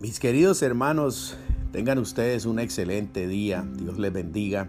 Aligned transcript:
Mis 0.00 0.20
queridos 0.20 0.62
hermanos, 0.62 1.36
tengan 1.70 1.98
ustedes 1.98 2.46
un 2.46 2.58
excelente 2.58 3.28
día, 3.28 3.64
Dios 3.74 3.98
les 3.98 4.12
bendiga. 4.12 4.68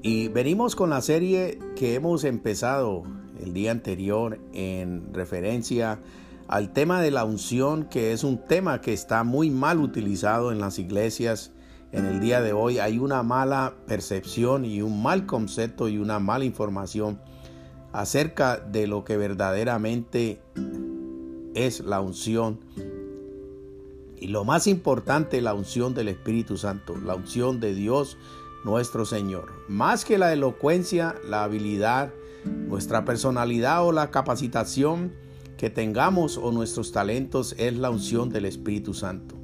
Y 0.00 0.28
venimos 0.28 0.76
con 0.76 0.90
la 0.90 1.02
serie 1.02 1.58
que 1.76 1.94
hemos 1.94 2.24
empezado 2.24 3.02
el 3.42 3.52
día 3.52 3.72
anterior 3.72 4.38
en 4.52 5.12
referencia 5.12 5.98
al 6.48 6.72
tema 6.72 7.02
de 7.02 7.10
la 7.10 7.24
unción, 7.24 7.84
que 7.90 8.12
es 8.12 8.24
un 8.24 8.38
tema 8.46 8.80
que 8.80 8.92
está 8.92 9.24
muy 9.24 9.50
mal 9.50 9.80
utilizado 9.80 10.52
en 10.52 10.60
las 10.60 10.78
iglesias. 10.78 11.52
En 11.92 12.06
el 12.06 12.20
día 12.20 12.40
de 12.40 12.52
hoy 12.52 12.78
hay 12.78 12.98
una 12.98 13.22
mala 13.22 13.74
percepción 13.86 14.64
y 14.64 14.80
un 14.82 15.02
mal 15.02 15.26
concepto 15.26 15.88
y 15.88 15.98
una 15.98 16.20
mala 16.20 16.44
información 16.44 17.20
acerca 17.92 18.58
de 18.58 18.86
lo 18.86 19.04
que 19.04 19.16
verdaderamente 19.16 20.40
es 21.54 21.80
la 21.80 22.00
unción 22.00 22.60
y 24.20 24.28
lo 24.28 24.44
más 24.44 24.66
importante, 24.66 25.40
la 25.40 25.54
unción 25.54 25.94
del 25.94 26.08
Espíritu 26.08 26.58
Santo, 26.58 26.94
la 26.96 27.14
unción 27.14 27.58
de 27.58 27.74
Dios 27.74 28.18
nuestro 28.64 29.06
Señor. 29.06 29.50
Más 29.66 30.04
que 30.04 30.18
la 30.18 30.32
elocuencia, 30.32 31.16
la 31.26 31.42
habilidad, 31.42 32.12
nuestra 32.44 33.06
personalidad 33.06 33.84
o 33.84 33.92
la 33.92 34.10
capacitación 34.10 35.12
que 35.56 35.70
tengamos 35.70 36.36
o 36.36 36.52
nuestros 36.52 36.92
talentos 36.92 37.54
es 37.58 37.76
la 37.76 37.90
unción 37.90 38.28
del 38.28 38.44
Espíritu 38.44 38.92
Santo. 38.92 39.39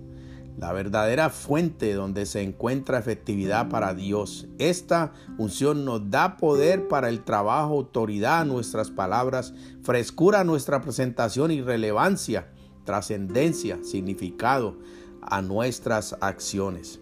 La 0.58 0.72
verdadera 0.72 1.28
fuente 1.28 1.92
donde 1.92 2.24
se 2.24 2.42
encuentra 2.42 2.98
efectividad 2.98 3.68
para 3.68 3.94
Dios. 3.94 4.46
Esta 4.58 5.12
unción 5.36 5.84
nos 5.84 6.10
da 6.10 6.38
poder 6.38 6.88
para 6.88 7.10
el 7.10 7.24
trabajo, 7.24 7.74
autoridad 7.74 8.40
a 8.40 8.44
nuestras 8.44 8.90
palabras, 8.90 9.52
frescura 9.82 10.40
a 10.40 10.44
nuestra 10.44 10.80
presentación 10.80 11.50
y 11.50 11.60
relevancia 11.60 12.46
trascendencia, 12.86 13.78
significado 13.82 14.78
a 15.20 15.42
nuestras 15.42 16.16
acciones. 16.20 17.00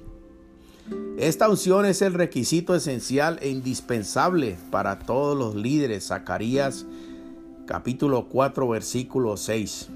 Esta 1.17 1.49
unción 1.49 1.87
es 1.87 2.03
el 2.03 2.15
requisito 2.15 2.75
esencial 2.75 3.39
e 3.41 3.49
indispensable 3.51 4.57
para 4.73 4.99
todos 4.99 5.39
los 5.39 5.55
líderes. 5.55 6.09
Zacarías 6.09 6.87
capítulo 7.67 8.29
4 8.29 8.69
versículo 8.69 9.37
6. 9.37 9.89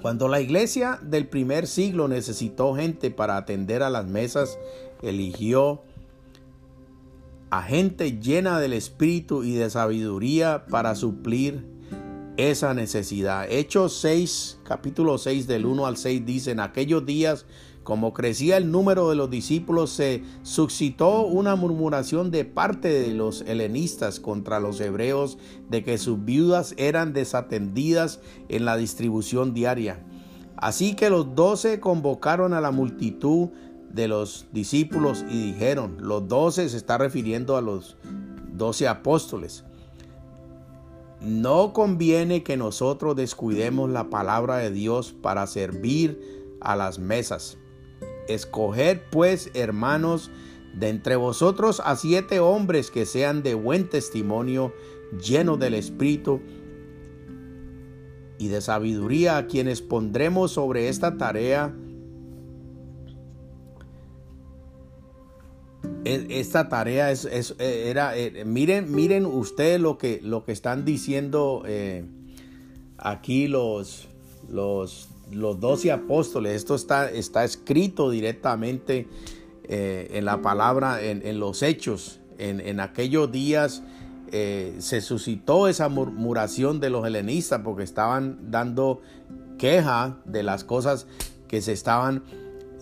Cuando 0.00 0.28
la 0.28 0.40
iglesia 0.40 0.98
del 1.02 1.28
primer 1.28 1.66
siglo 1.66 2.08
necesitó 2.08 2.74
gente 2.74 3.10
para 3.10 3.36
atender 3.36 3.82
a 3.82 3.90
las 3.90 4.06
mesas, 4.06 4.58
eligió 5.02 5.82
a 7.50 7.62
gente 7.62 8.18
llena 8.18 8.58
del 8.60 8.72
espíritu 8.72 9.44
y 9.44 9.52
de 9.52 9.68
sabiduría 9.68 10.64
para 10.66 10.94
suplir 10.94 11.66
esa 12.36 12.74
necesidad. 12.74 13.46
Hechos 13.50 13.94
6, 13.98 14.60
capítulo 14.64 15.18
6 15.18 15.46
del 15.46 15.66
1 15.66 15.86
al 15.86 15.96
6 15.96 16.24
dice, 16.24 16.50
en 16.52 16.60
aquellos 16.60 17.04
días, 17.04 17.44
como 17.82 18.12
crecía 18.12 18.56
el 18.56 18.70
número 18.70 19.08
de 19.10 19.16
los 19.16 19.30
discípulos, 19.30 19.90
se 19.90 20.22
suscitó 20.42 21.22
una 21.22 21.56
murmuración 21.56 22.30
de 22.30 22.44
parte 22.44 22.88
de 22.88 23.12
los 23.12 23.42
helenistas 23.42 24.20
contra 24.20 24.60
los 24.60 24.80
hebreos 24.80 25.38
de 25.68 25.82
que 25.82 25.98
sus 25.98 26.24
viudas 26.24 26.74
eran 26.76 27.12
desatendidas 27.12 28.20
en 28.48 28.64
la 28.64 28.76
distribución 28.76 29.52
diaria. 29.52 30.04
Así 30.56 30.94
que 30.94 31.10
los 31.10 31.34
doce 31.34 31.80
convocaron 31.80 32.54
a 32.54 32.60
la 32.60 32.70
multitud 32.70 33.48
de 33.92 34.08
los 34.08 34.46
discípulos 34.52 35.24
y 35.28 35.52
dijeron, 35.52 35.96
los 36.00 36.28
doce 36.28 36.68
se 36.68 36.76
está 36.76 36.98
refiriendo 36.98 37.56
a 37.56 37.60
los 37.60 37.96
doce 38.52 38.86
apóstoles, 38.86 39.64
no 41.20 41.72
conviene 41.72 42.42
que 42.42 42.56
nosotros 42.56 43.14
descuidemos 43.16 43.90
la 43.90 44.10
palabra 44.10 44.56
de 44.56 44.70
Dios 44.70 45.12
para 45.12 45.46
servir 45.46 46.56
a 46.60 46.76
las 46.76 46.98
mesas. 46.98 47.58
Escoger 48.34 49.04
pues, 49.10 49.50
hermanos, 49.54 50.30
de 50.74 50.88
entre 50.88 51.16
vosotros 51.16 51.82
a 51.84 51.96
siete 51.96 52.40
hombres 52.40 52.90
que 52.90 53.06
sean 53.06 53.42
de 53.42 53.54
buen 53.54 53.88
testimonio, 53.88 54.72
llenos 55.22 55.58
del 55.58 55.74
Espíritu 55.74 56.40
y 58.38 58.48
de 58.48 58.60
sabiduría, 58.60 59.36
a 59.36 59.46
quienes 59.46 59.82
pondremos 59.82 60.52
sobre 60.52 60.88
esta 60.88 61.16
tarea 61.16 61.74
esta 66.04 66.68
tarea 66.68 67.10
es, 67.10 67.24
eh, 67.24 67.88
era, 67.88 68.16
eh, 68.16 68.44
miren, 68.44 68.92
miren 68.92 69.26
ustedes 69.26 69.80
lo 69.80 69.98
que, 69.98 70.20
lo 70.22 70.44
que 70.44 70.52
están 70.52 70.84
diciendo 70.84 71.62
eh, 71.66 72.04
aquí 72.98 73.46
los, 73.48 74.08
los, 74.48 75.08
los 75.32 75.60
12 75.60 75.92
apóstoles. 75.92 76.54
Esto 76.54 76.74
está, 76.74 77.10
está 77.10 77.44
escrito 77.44 78.10
directamente 78.10 79.08
en 79.64 80.24
la 80.24 80.42
palabra, 80.42 81.02
en, 81.02 81.38
los 81.38 81.62
hechos. 81.62 82.20
En, 82.38 82.60
en 82.60 82.80
aquellos 82.80 83.30
días 83.30 83.82
se 84.30 85.00
suscitó 85.00 85.68
esa 85.68 85.88
murmuración 85.88 86.80
de 86.80 86.90
los 86.90 87.06
helenistas 87.06 87.60
porque 87.62 87.82
estaban 87.84 88.50
dando 88.50 89.00
queja 89.58 90.18
de 90.24 90.42
las 90.42 90.64
cosas 90.64 91.06
que 91.48 91.60
se 91.60 91.72
estaban 91.72 92.22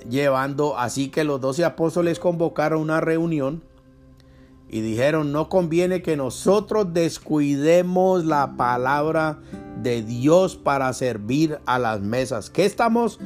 llevando. 0.09 0.79
Así 0.79 1.09
que 1.09 1.25
los 1.25 1.41
doce 1.41 1.65
apóstoles 1.65 2.19
convocaron 2.19 2.81
una 2.81 3.01
reunión 3.01 3.63
y 4.69 4.81
dijeron, 4.81 5.33
no 5.33 5.49
conviene 5.49 6.01
que 6.01 6.17
nosotros 6.17 6.95
descuidemos 6.95 8.25
la 8.25 8.57
palabra 8.57 9.41
de 9.83 10.03
Dios 10.03 10.57
para 10.57 10.93
servir 10.93 11.59
a 11.67 11.79
las 11.79 12.01
mesas. 12.01 12.51
¿Qué 12.51 12.65
estamos 12.65 13.19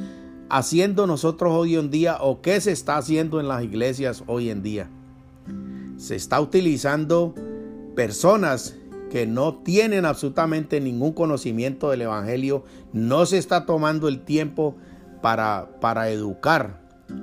haciendo 0.49 1.07
nosotros 1.07 1.53
hoy 1.53 1.75
en 1.75 1.89
día 1.89 2.17
o 2.21 2.41
qué 2.41 2.61
se 2.61 2.71
está 2.71 2.97
haciendo 2.97 3.39
en 3.39 3.47
las 3.47 3.63
iglesias 3.63 4.23
hoy 4.27 4.49
en 4.49 4.63
día? 4.63 4.89
Se 5.97 6.15
está 6.15 6.39
utilizando 6.41 7.33
personas 7.95 8.75
que 9.09 9.25
no 9.25 9.55
tienen 9.55 10.05
absolutamente 10.05 10.81
ningún 10.81 11.13
conocimiento 11.13 11.89
del 11.89 12.01
Evangelio, 12.01 12.65
no 12.91 13.25
se 13.25 13.37
está 13.37 13.65
tomando 13.65 14.07
el 14.07 14.21
tiempo 14.21 14.75
para, 15.21 16.09
educar 16.09 16.81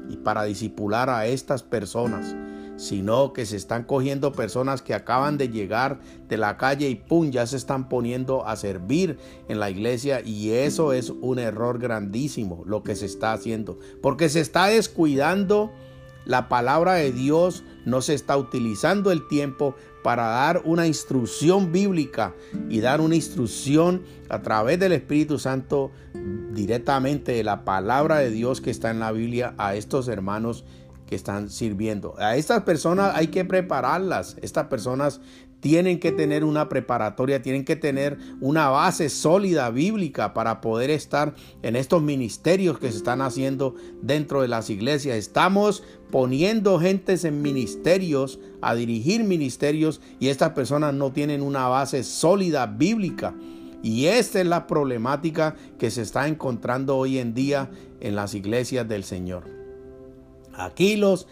y 0.08 0.16
para 0.16 0.44
disipular 0.44 1.10
a 1.10 1.26
estas 1.26 1.62
personas, 1.62 2.34
sino 2.76 3.32
que 3.32 3.46
se 3.46 3.56
están 3.56 3.84
cogiendo 3.84 4.32
personas 4.32 4.82
que 4.82 4.94
acaban 4.94 5.38
de 5.38 5.48
llegar 5.48 6.00
de 6.28 6.36
la 6.36 6.56
calle 6.56 6.88
y 6.88 6.96
pum, 6.96 7.30
ya 7.30 7.46
se 7.46 7.56
están 7.56 7.88
poniendo 7.88 8.46
a 8.46 8.56
servir 8.56 9.18
en 9.48 9.60
la 9.60 9.70
iglesia 9.70 10.20
y 10.20 10.50
eso 10.50 10.92
es 10.92 11.10
un 11.10 11.38
error 11.38 11.78
grandísimo 11.78 12.62
lo 12.66 12.82
que 12.82 12.96
se 12.96 13.06
está 13.06 13.32
haciendo, 13.32 13.78
porque 14.00 14.28
se 14.28 14.40
está 14.40 14.66
descuidando 14.66 15.72
la 16.24 16.48
palabra 16.48 16.94
de 16.94 17.12
Dios, 17.12 17.64
no 17.84 18.00
se 18.00 18.14
está 18.14 18.36
utilizando 18.36 19.10
el 19.10 19.26
tiempo 19.26 19.74
para 20.02 20.26
dar 20.28 20.62
una 20.64 20.86
instrucción 20.86 21.72
bíblica 21.72 22.34
y 22.68 22.80
dar 22.80 23.00
una 23.00 23.14
instrucción 23.14 24.02
a 24.28 24.42
través 24.42 24.78
del 24.78 24.92
Espíritu 24.92 25.38
Santo 25.38 25.90
directamente 26.52 27.32
de 27.32 27.44
la 27.44 27.64
palabra 27.64 28.18
de 28.18 28.30
Dios 28.30 28.60
que 28.60 28.70
está 28.70 28.90
en 28.90 29.00
la 29.00 29.12
Biblia 29.12 29.54
a 29.58 29.74
estos 29.74 30.08
hermanos 30.08 30.64
que 31.12 31.16
están 31.16 31.50
sirviendo. 31.50 32.14
A 32.16 32.36
estas 32.36 32.62
personas 32.62 33.12
hay 33.14 33.26
que 33.26 33.44
prepararlas. 33.44 34.38
Estas 34.40 34.68
personas 34.68 35.20
tienen 35.60 36.00
que 36.00 36.10
tener 36.10 36.42
una 36.42 36.70
preparatoria, 36.70 37.42
tienen 37.42 37.66
que 37.66 37.76
tener 37.76 38.16
una 38.40 38.70
base 38.70 39.10
sólida 39.10 39.68
bíblica 39.68 40.32
para 40.32 40.62
poder 40.62 40.88
estar 40.88 41.34
en 41.60 41.76
estos 41.76 42.02
ministerios 42.02 42.78
que 42.78 42.90
se 42.90 42.96
están 42.96 43.20
haciendo 43.20 43.74
dentro 44.00 44.40
de 44.40 44.48
las 44.48 44.70
iglesias. 44.70 45.18
Estamos 45.18 45.82
poniendo 46.10 46.80
gentes 46.80 47.26
en 47.26 47.42
ministerios, 47.42 48.40
a 48.62 48.74
dirigir 48.74 49.22
ministerios 49.22 50.00
y 50.18 50.28
estas 50.28 50.52
personas 50.52 50.94
no 50.94 51.12
tienen 51.12 51.42
una 51.42 51.68
base 51.68 52.04
sólida 52.04 52.64
bíblica. 52.64 53.34
Y 53.82 54.06
esta 54.06 54.40
es 54.40 54.46
la 54.46 54.66
problemática 54.66 55.56
que 55.78 55.90
se 55.90 56.00
está 56.00 56.26
encontrando 56.26 56.96
hoy 56.96 57.18
en 57.18 57.34
día 57.34 57.68
en 58.00 58.16
las 58.16 58.34
iglesias 58.34 58.88
del 58.88 59.04
Señor. 59.04 59.61
Aquí 60.54 60.96
los 60.96 61.26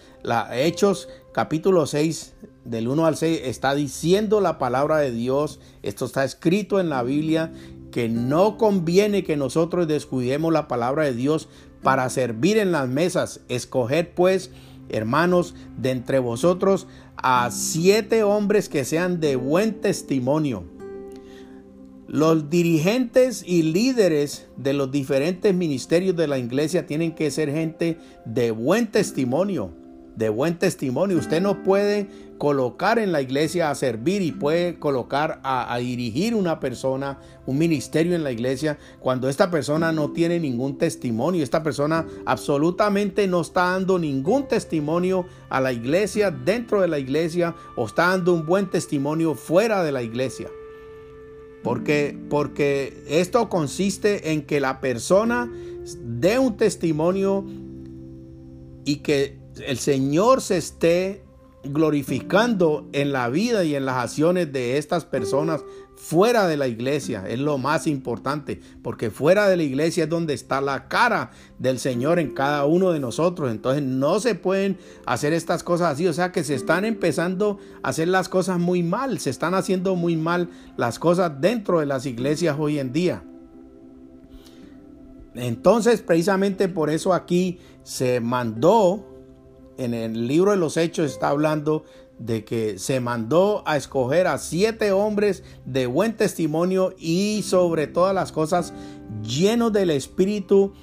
Hechos 0.52 1.08
capítulo 1.32 1.86
6 1.86 2.34
del 2.64 2.88
1 2.88 3.06
al 3.06 3.16
6 3.16 3.42
está 3.44 3.74
diciendo 3.74 4.40
la 4.40 4.58
palabra 4.58 4.98
de 4.98 5.10
Dios. 5.10 5.60
Esto 5.82 6.06
está 6.06 6.24
escrito 6.24 6.80
en 6.80 6.88
la 6.88 7.02
Biblia 7.02 7.52
que 7.90 8.08
no 8.08 8.56
conviene 8.56 9.24
que 9.24 9.36
nosotros 9.36 9.88
descuidemos 9.88 10.52
la 10.52 10.68
palabra 10.68 11.04
de 11.04 11.14
Dios 11.14 11.48
para 11.82 12.08
servir 12.08 12.58
en 12.58 12.72
las 12.72 12.88
mesas. 12.88 13.40
Escoger 13.48 14.14
pues, 14.14 14.50
hermanos, 14.88 15.54
de 15.76 15.90
entre 15.90 16.18
vosotros 16.18 16.86
a 17.16 17.50
siete 17.50 18.22
hombres 18.22 18.68
que 18.68 18.84
sean 18.84 19.20
de 19.20 19.36
buen 19.36 19.80
testimonio. 19.80 20.79
Los 22.12 22.50
dirigentes 22.50 23.44
y 23.46 23.62
líderes 23.62 24.48
de 24.56 24.72
los 24.72 24.90
diferentes 24.90 25.54
ministerios 25.54 26.16
de 26.16 26.26
la 26.26 26.38
iglesia 26.38 26.84
tienen 26.84 27.14
que 27.14 27.30
ser 27.30 27.52
gente 27.52 27.98
de 28.24 28.50
buen 28.50 28.88
testimonio 28.88 29.70
de 30.16 30.28
buen 30.28 30.58
testimonio. 30.58 31.16
Usted 31.16 31.40
no 31.40 31.62
puede 31.62 32.08
colocar 32.36 32.98
en 32.98 33.10
la 33.10 33.22
iglesia 33.22 33.70
a 33.70 33.74
servir 33.74 34.20
y 34.20 34.32
puede 34.32 34.78
colocar 34.78 35.40
a, 35.42 35.76
dirigir 35.78 36.34
una 36.34 36.60
persona, 36.60 37.18
un 37.46 37.56
ministerio 37.56 38.14
en 38.14 38.22
la 38.22 38.30
iglesia, 38.30 38.78
cuando 39.00 39.30
esta 39.30 39.50
persona 39.50 39.92
no 39.92 40.10
tiene 40.12 40.38
ningún 40.38 40.76
testimonio. 40.76 41.42
Esta 41.42 41.62
persona 41.62 42.06
absolutamente 42.26 43.26
no 43.28 43.40
está 43.40 43.70
dando 43.70 43.98
ningún 43.98 44.46
testimonio 44.46 45.26
a 45.48 45.60
la 45.60 45.72
iglesia, 45.72 46.30
dentro 46.30 46.82
de 46.82 46.88
la 46.88 46.98
iglesia, 46.98 47.54
o 47.76 47.86
está 47.86 48.08
dando 48.08 48.34
un 48.34 48.44
buen 48.44 48.68
testimonio 48.68 49.34
fuera 49.34 49.82
de 49.82 49.92
la 49.92 50.02
iglesia. 50.02 50.48
Porque, 51.62 52.18
porque 52.30 53.04
esto 53.08 53.48
consiste 53.48 54.32
en 54.32 54.42
que 54.42 54.60
la 54.60 54.80
persona 54.80 55.50
dé 56.02 56.38
un 56.38 56.56
testimonio 56.56 57.44
y 58.84 58.96
que 58.96 59.38
el 59.66 59.78
Señor 59.78 60.40
se 60.40 60.56
esté 60.56 61.24
glorificando 61.64 62.88
en 62.92 63.12
la 63.12 63.28
vida 63.28 63.64
y 63.64 63.74
en 63.74 63.84
las 63.84 63.96
acciones 63.96 64.52
de 64.52 64.78
estas 64.78 65.04
personas 65.04 65.62
fuera 66.00 66.48
de 66.48 66.56
la 66.56 66.66
iglesia. 66.66 67.24
Es 67.28 67.38
lo 67.38 67.58
más 67.58 67.86
importante, 67.86 68.60
porque 68.82 69.10
fuera 69.10 69.48
de 69.48 69.56
la 69.56 69.62
iglesia 69.62 70.04
es 70.04 70.10
donde 70.10 70.32
está 70.32 70.60
la 70.62 70.88
cara 70.88 71.30
del 71.58 71.78
Señor 71.78 72.18
en 72.18 72.32
cada 72.32 72.64
uno 72.64 72.92
de 72.92 73.00
nosotros. 73.00 73.50
Entonces 73.50 73.82
no 73.82 74.18
se 74.18 74.34
pueden 74.34 74.78
hacer 75.04 75.34
estas 75.34 75.62
cosas 75.62 75.92
así. 75.92 76.08
O 76.08 76.12
sea 76.14 76.32
que 76.32 76.42
se 76.42 76.54
están 76.54 76.86
empezando 76.86 77.58
a 77.82 77.90
hacer 77.90 78.08
las 78.08 78.30
cosas 78.30 78.58
muy 78.58 78.82
mal. 78.82 79.20
Se 79.20 79.28
están 79.28 79.54
haciendo 79.54 79.94
muy 79.94 80.16
mal 80.16 80.48
las 80.78 80.98
cosas 80.98 81.38
dentro 81.40 81.80
de 81.80 81.86
las 81.86 82.06
iglesias 82.06 82.56
hoy 82.58 82.78
en 82.78 82.92
día. 82.92 83.22
Entonces 85.34 86.00
precisamente 86.00 86.68
por 86.68 86.88
eso 86.88 87.12
aquí 87.12 87.58
se 87.82 88.20
mandó 88.20 89.06
en 89.76 89.94
el 89.94 90.26
libro 90.26 90.50
de 90.50 90.56
los 90.56 90.76
Hechos 90.76 91.12
está 91.12 91.28
hablando 91.28 91.84
de 92.20 92.44
que 92.44 92.78
se 92.78 93.00
mandó 93.00 93.62
a 93.66 93.78
escoger 93.78 94.26
a 94.26 94.38
siete 94.38 94.92
hombres 94.92 95.42
de 95.64 95.86
buen 95.86 96.16
testimonio 96.16 96.94
y 96.98 97.42
sobre 97.42 97.86
todas 97.86 98.14
las 98.14 98.30
cosas 98.30 98.74
llenos 99.22 99.72
del 99.72 99.90
Espíritu 99.90 100.74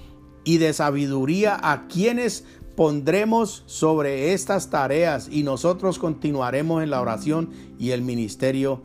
y 0.44 0.58
de 0.58 0.74
sabiduría 0.74 1.58
a 1.62 1.88
quienes 1.88 2.44
pondremos 2.76 3.64
sobre 3.68 4.34
estas 4.34 4.72
tareas 4.72 5.30
y 5.32 5.44
nosotros 5.44 6.00
continuaremos 6.00 6.84
en 6.84 6.90
la 6.90 7.02
oración 7.02 7.52
y 7.78 7.92
el 7.92 8.02
ministerio 8.02 8.82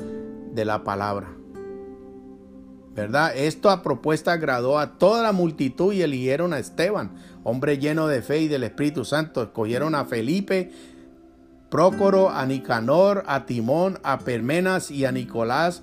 de 0.52 0.64
la 0.66 0.84
palabra. 0.84 1.42
¿verdad? 2.94 3.34
Esta 3.34 3.82
propuesta 3.82 4.32
agradó 4.32 4.78
a 4.78 4.98
toda 4.98 5.22
la 5.22 5.32
multitud 5.32 5.92
y 5.92 6.02
eligieron 6.02 6.52
a 6.52 6.58
Esteban, 6.58 7.12
hombre 7.42 7.78
lleno 7.78 8.06
de 8.06 8.22
fe 8.22 8.40
y 8.42 8.48
del 8.48 8.64
Espíritu 8.64 9.04
Santo. 9.04 9.42
Escogieron 9.42 9.94
a 9.94 10.04
Felipe, 10.04 10.70
Prócoro, 11.72 12.28
a 12.28 12.44
Nicanor, 12.44 13.22
a 13.26 13.46
Timón, 13.46 13.98
a 14.02 14.18
Permenas 14.18 14.90
y 14.90 15.06
a 15.06 15.10
Nicolás, 15.10 15.82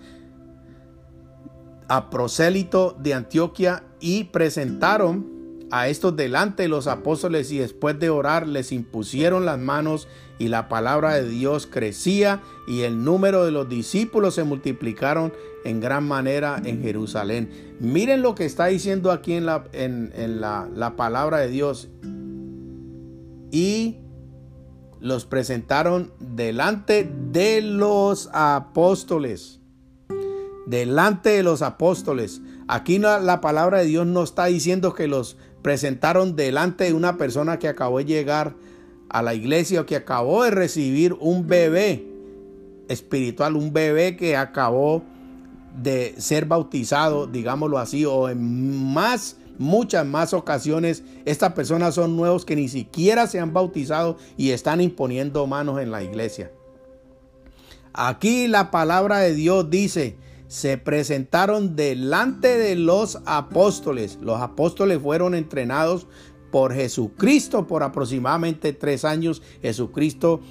a 1.88 2.12
prosélito 2.12 2.96
de 3.00 3.16
Antioquia 3.16 3.84
y 4.00 4.26
presentaron 4.26 5.66
a 5.72 5.88
estos 5.88 6.16
delante 6.16 6.62
de 6.64 6.70
los 6.70 6.86
apóstoles 6.86 7.52
y 7.52 7.58
después 7.58 8.00
de 8.00 8.12
orar 8.12 8.48
les 8.48 8.72
impusieron 8.72 9.46
las 9.46 9.58
manos 9.58 10.08
y 10.38 10.50
la 10.50 10.70
palabra 10.70 11.16
de 11.16 11.28
Dios 11.28 11.66
crecía 11.66 12.44
y 12.68 12.82
el 12.82 13.04
número 13.04 13.44
de 13.44 13.50
los 13.50 13.68
discípulos 13.68 14.36
se 14.36 14.44
multiplicaron 14.44 15.34
en 15.66 15.80
gran 15.82 16.08
manera 16.08 16.62
en 16.64 16.84
Jerusalén. 16.84 17.76
Miren 17.80 18.22
lo 18.22 18.36
que 18.36 18.46
está 18.46 18.68
diciendo 18.68 19.12
aquí 19.12 19.34
en 19.34 19.48
la, 19.48 19.64
en, 19.74 20.40
la, 20.40 20.70
la 20.72 20.96
palabra 20.96 21.40
de 21.40 21.48
Dios. 21.50 21.90
Y 23.52 23.98
los 25.00 25.26
presentaron 25.26 26.12
delante 26.20 27.10
de 27.32 27.62
los 27.62 28.30
apóstoles. 28.34 29.60
Delante 30.68 31.30
de 31.30 31.44
los 31.44 31.62
apóstoles. 31.62 32.42
Aquí 32.68 33.00
la, 33.00 33.20
la 33.20 33.42
palabra 33.42 33.80
de 33.80 33.86
Dios 33.86 34.06
no 34.06 34.24
está 34.24 34.46
diciendo 34.46 34.94
que 34.94 35.08
los 35.08 35.38
presentaron 35.62 36.36
delante 36.36 36.86
de 36.86 36.94
una 36.94 37.18
persona 37.18 37.60
que 37.60 37.68
acabó 37.68 37.98
de 37.98 38.06
llegar 38.06 38.56
a 39.10 39.22
la 39.22 39.34
iglesia 39.34 39.82
o 39.82 39.86
que 39.86 39.96
acabó 39.96 40.44
de 40.44 40.52
recibir 40.52 41.14
un 41.20 41.48
bebé 41.48 42.06
espiritual, 42.88 43.56
un 43.56 43.74
bebé 43.74 44.16
que 44.16 44.36
acabó 44.36 45.04
de 45.82 46.16
ser 46.18 46.46
bautizado, 46.46 47.28
digámoslo 47.28 47.78
así, 47.78 48.06
o 48.06 48.30
en 48.30 48.94
más, 48.94 49.38
muchas 49.60 50.06
más 50.06 50.34
ocasiones, 50.34 51.04
estas 51.26 51.54
personas 51.54 51.94
son 51.94 52.18
nuevos 52.18 52.46
que 52.46 52.56
ni 52.56 52.68
siquiera 52.68 53.28
se 53.28 53.40
han 53.40 53.54
bautizado 53.54 54.18
y 54.38 54.52
están 54.52 54.82
imponiendo 54.82 55.46
manos 55.46 55.80
en 55.80 55.92
la 55.92 56.02
iglesia. 56.02 56.52
Aquí 57.94 58.48
la 58.48 58.72
palabra 58.72 59.20
de 59.20 59.36
Dios 59.36 59.70
dice, 59.70 60.18
se 60.48 60.78
presentaron 60.78 61.76
delante 61.76 62.58
de 62.58 62.76
los 62.76 63.20
apóstoles. 63.26 64.18
Los 64.22 64.42
apóstoles 64.42 65.00
fueron 65.00 65.36
entrenados 65.36 66.08
por 66.52 66.74
Jesucristo 66.74 67.68
por 67.68 67.84
aproximadamente 67.84 68.74
tres 68.74 69.06
años. 69.06 69.42
Jesucristo 69.62 70.42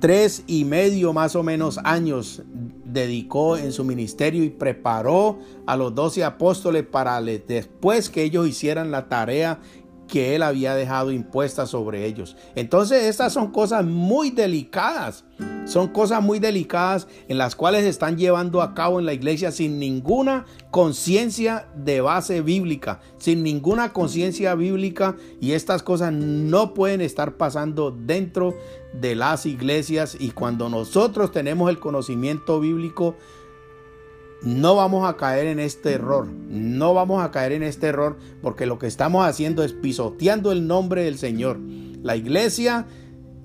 tres 0.00 0.44
y 0.46 0.64
medio 0.64 1.12
más 1.12 1.34
o 1.36 1.42
menos 1.42 1.78
años 1.84 2.42
dedicó 2.84 3.56
en 3.56 3.72
su 3.72 3.84
ministerio 3.84 4.42
y 4.44 4.50
preparó 4.50 5.38
a 5.66 5.76
los 5.76 5.94
doce 5.94 6.24
apóstoles 6.24 6.84
para 6.84 7.20
después 7.20 8.08
que 8.08 8.22
ellos 8.22 8.48
hicieran 8.48 8.90
la 8.90 9.08
tarea 9.08 9.60
que 10.08 10.34
él 10.34 10.42
había 10.42 10.74
dejado 10.74 11.12
impuesta 11.12 11.66
sobre 11.66 12.06
ellos. 12.06 12.36
Entonces 12.56 13.04
estas 13.04 13.32
son 13.32 13.52
cosas 13.52 13.84
muy 13.84 14.30
delicadas 14.30 15.24
son 15.68 15.88
cosas 15.88 16.22
muy 16.22 16.38
delicadas 16.38 17.06
en 17.28 17.36
las 17.36 17.54
cuales 17.54 17.82
se 17.82 17.90
están 17.90 18.16
llevando 18.16 18.62
a 18.62 18.74
cabo 18.74 18.98
en 18.98 19.04
la 19.04 19.12
iglesia 19.12 19.52
sin 19.52 19.78
ninguna 19.78 20.46
conciencia 20.70 21.68
de 21.76 22.00
base 22.00 22.40
bíblica, 22.40 23.00
sin 23.18 23.42
ninguna 23.42 23.92
conciencia 23.92 24.54
bíblica 24.54 25.14
y 25.42 25.52
estas 25.52 25.82
cosas 25.82 26.12
no 26.12 26.72
pueden 26.72 27.02
estar 27.02 27.36
pasando 27.36 27.90
dentro 27.90 28.54
de 28.94 29.14
las 29.14 29.44
iglesias 29.44 30.16
y 30.18 30.30
cuando 30.30 30.70
nosotros 30.70 31.32
tenemos 31.32 31.68
el 31.68 31.78
conocimiento 31.78 32.60
bíblico 32.60 33.14
no 34.42 34.76
vamos 34.76 35.08
a 35.08 35.16
caer 35.16 35.46
en 35.46 35.58
este 35.58 35.92
error, 35.92 36.26
no 36.26 36.94
vamos 36.94 37.22
a 37.22 37.30
caer 37.30 37.52
en 37.52 37.62
este 37.62 37.88
error 37.88 38.18
porque 38.40 38.66
lo 38.66 38.78
que 38.78 38.86
estamos 38.86 39.26
haciendo 39.26 39.64
es 39.64 39.72
pisoteando 39.72 40.52
el 40.52 40.66
nombre 40.66 41.02
del 41.04 41.18
Señor. 41.18 41.58
La 42.02 42.16
iglesia 42.16 42.86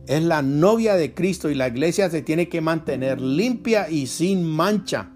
es 0.07 0.23
la 0.23 0.41
novia 0.41 0.95
de 0.95 1.13
Cristo 1.13 1.50
y 1.50 1.55
la 1.55 1.67
iglesia 1.67 2.09
se 2.09 2.21
tiene 2.21 2.50
que 2.50 2.62
mantener 2.62 3.21
limpia 3.21 3.89
y 3.89 4.07
sin 4.07 4.43
mancha. 4.43 5.09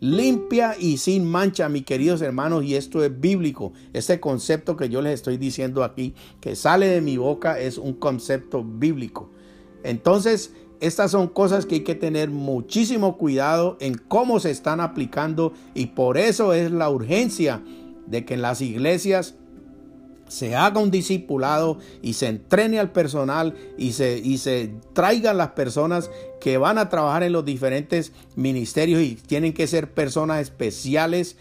Limpia 0.00 0.76
y 0.78 0.98
sin 0.98 1.24
mancha, 1.24 1.68
mis 1.68 1.84
queridos 1.84 2.22
hermanos, 2.22 2.62
y 2.62 2.76
esto 2.76 3.02
es 3.02 3.20
bíblico. 3.20 3.72
Este 3.92 4.20
concepto 4.20 4.76
que 4.76 4.88
yo 4.88 5.02
les 5.02 5.14
estoy 5.14 5.38
diciendo 5.38 5.82
aquí, 5.82 6.14
que 6.40 6.54
sale 6.54 6.86
de 6.86 7.00
mi 7.00 7.16
boca, 7.16 7.58
es 7.58 7.78
un 7.78 7.94
concepto 7.94 8.62
bíblico. 8.62 9.30
Entonces, 9.82 10.52
estas 10.80 11.10
son 11.10 11.28
cosas 11.28 11.66
que 11.66 11.76
hay 11.76 11.80
que 11.80 11.94
tener 11.94 12.30
muchísimo 12.30 13.16
cuidado 13.16 13.76
en 13.80 13.94
cómo 13.96 14.40
se 14.40 14.50
están 14.50 14.80
aplicando 14.80 15.52
y 15.74 15.86
por 15.86 16.18
eso 16.18 16.52
es 16.52 16.70
la 16.70 16.88
urgencia 16.90 17.62
de 18.06 18.24
que 18.24 18.34
en 18.34 18.42
las 18.42 18.60
iglesias 18.60 19.34
se 20.28 20.54
haga 20.54 20.80
un 20.80 20.90
discipulado 20.90 21.78
y 22.02 22.12
se 22.12 22.28
entrene 22.28 22.78
al 22.78 22.92
personal 22.92 23.54
y 23.76 23.92
se, 23.92 24.18
y 24.18 24.38
se 24.38 24.74
traigan 24.92 25.38
las 25.38 25.50
personas 25.50 26.10
que 26.40 26.58
van 26.58 26.78
a 26.78 26.88
trabajar 26.88 27.22
en 27.22 27.32
los 27.32 27.44
diferentes 27.44 28.12
ministerios 28.36 29.02
y 29.02 29.16
tienen 29.16 29.54
que 29.54 29.66
ser 29.66 29.92
personas 29.92 30.40
especiales 30.42 31.36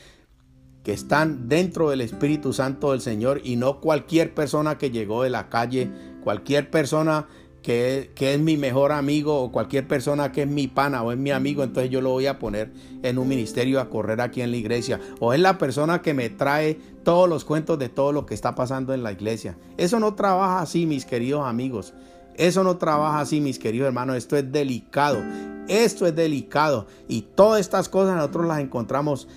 que 0.84 0.94
están 0.94 1.50
dentro 1.50 1.90
del 1.90 2.00
Espíritu 2.00 2.54
Santo 2.54 2.92
del 2.92 3.02
Señor 3.02 3.42
y 3.44 3.58
no 3.58 3.82
cualquier 3.82 4.34
persona 4.34 4.78
que 4.78 4.90
llegó 4.90 5.22
de 5.22 5.30
la 5.30 5.50
calle, 5.50 5.92
cualquier 6.24 6.70
persona 6.72 7.28
que, 7.68 8.34
es 8.34 8.40
mi 8.40 8.56
mejor 8.56 8.94
amigo 8.94 9.42
o 9.42 9.52
cualquier 9.52 9.86
persona 9.86 10.32
que 10.32 10.44
es 10.44 10.48
mi 10.48 10.70
pana 10.70 11.04
o 11.04 11.12
es 11.12 11.18
mi 11.18 11.32
amigo, 11.32 11.66
entonces 11.66 11.92
yo 11.92 12.00
lo 12.00 12.12
voy 12.12 12.26
a 12.26 12.40
poner 12.40 12.72
en 13.04 13.18
un 13.18 13.28
ministerio 13.28 13.82
a 13.82 13.90
correr 13.90 14.22
aquí 14.22 14.42
en 14.42 14.52
la 14.52 14.58
iglesia. 14.58 15.02
O 15.20 15.34
es 15.34 15.42
la 15.42 15.58
persona 15.58 16.02
que 16.02 16.14
me 16.14 16.30
trae 16.30 16.80
todos 17.04 17.28
los 17.28 17.44
cuentos 17.44 17.78
de 17.78 17.90
todo 17.90 18.14
lo 18.14 18.26
que 18.26 18.36
está 18.36 18.56
pasando 18.56 18.94
en 18.94 19.04
la 19.04 19.12
iglesia. 19.12 19.58
Eso 19.76 20.00
no 20.00 20.16
trabaja 20.16 20.62
así, 20.62 20.86
mis 20.86 21.04
queridos 21.04 21.46
amigos. 21.46 21.94
Eso 22.36 22.64
no 22.64 22.78
trabaja 22.78 23.20
así, 23.20 23.42
mis 23.42 23.60
queridos 23.60 23.88
hermanos. 23.88 24.16
Esto 24.16 24.38
es 24.38 24.50
delicado. 24.50 25.22
Esto 25.68 26.08
es 26.08 26.16
delicado. 26.16 26.88
Y 27.10 27.24
todas 27.24 27.60
estas 27.60 27.90
cosas 27.90 28.16
nosotros 28.16 28.48
las 28.48 28.62
encontramos 28.62 29.28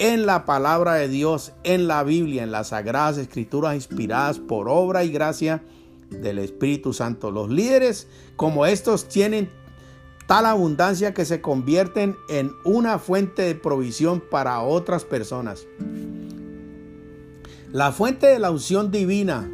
en 0.00 0.26
la 0.26 0.44
palabra 0.44 0.94
de 0.94 1.06
Dios, 1.06 1.52
en 1.62 1.86
la 1.86 2.02
Biblia, 2.02 2.42
en 2.42 2.50
las 2.50 2.70
sagradas 2.70 3.16
escrituras 3.16 3.76
inspiradas 3.76 4.40
por 4.40 4.68
obra 4.68 5.04
y 5.04 5.12
gracia 5.12 5.62
del 6.10 6.38
Espíritu 6.38 6.92
Santo. 6.92 7.30
Los 7.30 7.50
líderes 7.50 8.08
como 8.36 8.66
estos 8.66 9.08
tienen 9.08 9.48
tal 10.26 10.46
abundancia 10.46 11.14
que 11.14 11.24
se 11.24 11.40
convierten 11.40 12.16
en 12.28 12.52
una 12.64 12.98
fuente 12.98 13.42
de 13.42 13.54
provisión 13.54 14.22
para 14.30 14.60
otras 14.60 15.04
personas. 15.04 15.66
La 17.72 17.92
fuente 17.92 18.26
de 18.26 18.38
la 18.38 18.50
unción 18.50 18.90
divina. 18.90 19.50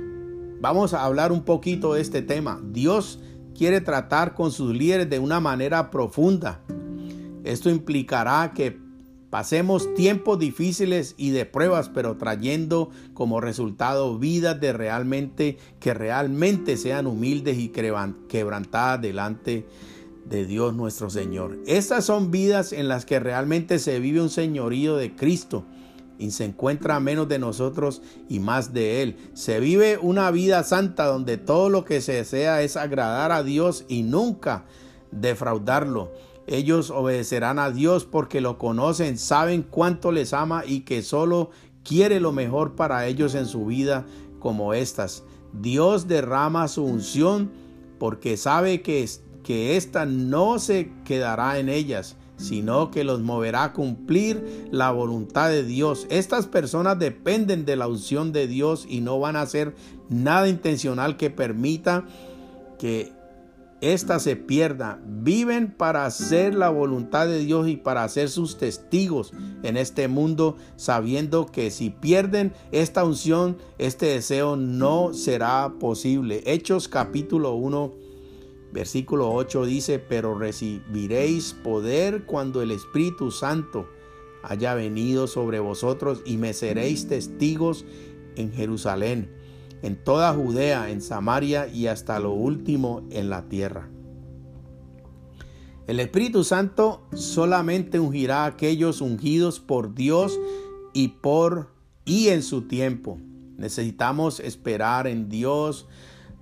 Vamos 0.61 0.94
a 0.94 1.04
hablar 1.04 1.32
un 1.32 1.44
poquito 1.44 1.94
de 1.94 2.00
este 2.00 2.23
tema. 2.23 2.61
Dios 2.62 3.18
quiere 3.56 3.80
tratar 3.80 4.35
con 4.35 4.52
sus 4.52 4.75
líderes 4.75 5.11
de 5.11 5.18
una 5.18 5.40
manera 5.40 5.90
profunda. 5.90 6.62
Esto 7.44 7.68
implicará 7.68 8.52
que 8.54 8.78
Pasemos 9.32 9.94
tiempos 9.94 10.38
difíciles 10.38 11.14
y 11.16 11.30
de 11.30 11.46
pruebas, 11.46 11.88
pero 11.88 12.18
trayendo 12.18 12.90
como 13.14 13.40
resultado 13.40 14.18
vidas 14.18 14.60
de 14.60 14.74
realmente 14.74 15.56
que 15.80 15.94
realmente 15.94 16.76
sean 16.76 17.06
humildes 17.06 17.56
y 17.56 17.70
quebrantadas 17.70 19.00
delante 19.00 19.66
de 20.26 20.44
Dios 20.44 20.74
nuestro 20.74 21.08
Señor. 21.08 21.56
Estas 21.66 22.04
son 22.04 22.30
vidas 22.30 22.74
en 22.74 22.88
las 22.88 23.06
que 23.06 23.20
realmente 23.20 23.78
se 23.78 24.00
vive 24.00 24.20
un 24.20 24.28
señorío 24.28 24.96
de 24.96 25.16
Cristo 25.16 25.64
y 26.18 26.30
se 26.30 26.44
encuentra 26.44 27.00
menos 27.00 27.26
de 27.26 27.38
nosotros 27.38 28.02
y 28.28 28.38
más 28.38 28.74
de 28.74 29.00
Él. 29.00 29.16
Se 29.32 29.60
vive 29.60 29.96
una 29.96 30.30
vida 30.30 30.62
santa 30.62 31.06
donde 31.06 31.38
todo 31.38 31.70
lo 31.70 31.86
que 31.86 32.02
se 32.02 32.12
desea 32.12 32.60
es 32.60 32.76
agradar 32.76 33.32
a 33.32 33.42
Dios 33.42 33.86
y 33.88 34.02
nunca 34.02 34.66
defraudarlo. 35.10 36.10
Ellos 36.46 36.90
obedecerán 36.90 37.58
a 37.58 37.70
Dios 37.70 38.04
porque 38.04 38.40
lo 38.40 38.58
conocen, 38.58 39.18
saben 39.18 39.62
cuánto 39.62 40.12
les 40.12 40.32
ama 40.32 40.64
y 40.66 40.80
que 40.80 41.02
solo 41.02 41.50
quiere 41.84 42.20
lo 42.20 42.32
mejor 42.32 42.75
para 42.75 43.06
ellos 43.06 43.34
en 43.34 43.46
su 43.46 43.66
vida 43.66 44.04
como 44.38 44.75
estas. 44.75 45.25
Dios 45.52 46.08
derrama 46.08 46.68
su 46.68 46.84
unción 46.84 47.50
porque 47.99 48.37
sabe 48.37 48.82
que, 48.82 49.08
que 49.44 49.76
ésta 49.76 50.06
no 50.06 50.58
se 50.58 50.90
quedará 51.04 51.58
en 51.58 51.68
ellas, 51.68 52.16
sino 52.37 52.90
que 52.90 53.04
los 53.04 53.20
moverá 53.20 53.64
a 53.64 53.72
cumplir 53.72 54.68
la 54.72 54.90
voluntad 54.90 55.49
de 55.50 55.62
Dios. 55.62 56.06
Estas 56.11 56.46
personas 56.46 56.99
dependen 56.99 57.64
de 57.64 57.76
la 57.76 57.87
unción 57.87 58.32
de 58.32 58.49
Dios 58.49 58.87
y 58.88 59.00
no 59.00 59.20
van 59.20 59.37
a 59.37 59.42
hacer 59.42 59.76
nada 60.08 60.49
intencional 60.49 61.16
que 61.16 61.30
permita 61.30 62.04
que 62.78 63.12
esta 63.82 64.20
se 64.20 64.36
pierda. 64.36 65.02
Viven 65.04 65.72
para 65.72 66.06
hacer 66.06 66.54
la 66.54 66.70
voluntad 66.70 67.26
de 67.26 67.40
Dios 67.40 67.68
y 67.68 67.76
para 67.76 68.08
ser 68.08 68.30
sus 68.30 68.56
testigos 68.56 69.32
en 69.64 69.76
este 69.76 70.06
mundo, 70.06 70.56
sabiendo 70.76 71.46
que 71.46 71.70
si 71.72 71.90
pierden 71.90 72.52
esta 72.70 73.04
unción, 73.04 73.58
este 73.78 74.06
deseo 74.06 74.54
no 74.56 75.12
será 75.12 75.74
posible. 75.80 76.42
Hechos 76.46 76.86
capítulo 76.86 77.54
1, 77.54 77.92
versículo 78.72 79.32
8 79.32 79.66
dice, 79.66 79.98
pero 79.98 80.38
recibiréis 80.38 81.52
poder 81.52 82.24
cuando 82.24 82.62
el 82.62 82.70
Espíritu 82.70 83.32
Santo 83.32 83.88
haya 84.44 84.74
venido 84.74 85.26
sobre 85.26 85.58
vosotros 85.58 86.22
y 86.24 86.36
me 86.36 86.52
seréis 86.52 87.08
testigos 87.08 87.84
en 88.36 88.52
Jerusalén 88.52 89.41
en 89.82 89.96
toda 89.96 90.32
Judea, 90.32 90.90
en 90.90 91.02
Samaria 91.02 91.66
y 91.66 91.88
hasta 91.88 92.18
lo 92.20 92.32
último 92.32 93.02
en 93.10 93.28
la 93.28 93.48
tierra. 93.48 93.88
El 95.88 95.98
Espíritu 95.98 96.44
Santo 96.44 97.02
solamente 97.12 97.98
ungirá 97.98 98.44
a 98.44 98.46
aquellos 98.46 99.00
ungidos 99.00 99.58
por 99.58 99.94
Dios 99.94 100.38
y 100.94 101.08
por 101.08 101.70
y 102.04 102.28
en 102.28 102.42
su 102.42 102.62
tiempo. 102.62 103.18
Necesitamos 103.56 104.38
esperar 104.40 105.08
en 105.08 105.28
Dios 105.28 105.88